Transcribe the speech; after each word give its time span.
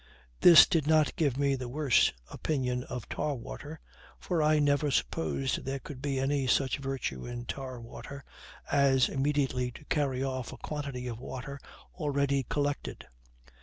This 0.39 0.65
did 0.65 0.87
not 0.87 1.15
give 1.15 1.37
me 1.37 1.53
the 1.53 1.69
worse 1.69 2.11
opinion 2.31 2.83
of 2.85 3.07
tar 3.07 3.35
water; 3.35 3.79
for 4.17 4.41
I 4.41 4.57
never 4.57 4.89
supposed 4.89 5.63
there 5.63 5.77
could 5.77 6.01
be 6.01 6.19
any 6.19 6.47
such 6.47 6.79
virtue 6.79 7.27
in 7.27 7.45
tar 7.45 7.79
water 7.79 8.25
as 8.71 9.07
immediately 9.09 9.69
to 9.73 9.85
carry 9.85 10.23
off 10.23 10.51
a 10.53 10.57
quantity 10.57 11.05
of 11.05 11.19
water 11.19 11.59
already 11.99 12.41
collected. 12.49 13.05